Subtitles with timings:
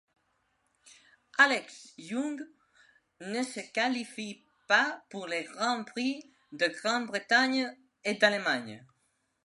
[1.37, 2.39] Alex Yoong
[3.19, 7.71] ne se qualifie pas pour les Grands Prix de Grande-Bretagne
[8.03, 8.83] et d'Allemagne.